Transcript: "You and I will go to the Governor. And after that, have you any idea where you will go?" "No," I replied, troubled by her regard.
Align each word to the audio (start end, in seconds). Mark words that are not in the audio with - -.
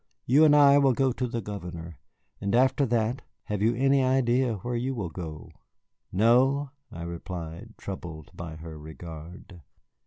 "You 0.25 0.45
and 0.45 0.55
I 0.55 0.79
will 0.79 0.93
go 0.93 1.11
to 1.11 1.27
the 1.27 1.43
Governor. 1.43 1.99
And 2.39 2.55
after 2.55 2.87
that, 2.87 3.21
have 3.43 3.61
you 3.61 3.75
any 3.75 4.03
idea 4.03 4.55
where 4.55 4.73
you 4.75 4.95
will 4.95 5.11
go?" 5.11 5.51
"No," 6.11 6.71
I 6.91 7.03
replied, 7.03 7.75
troubled 7.77 8.31
by 8.33 8.55
her 8.55 8.79
regard. 8.79 9.61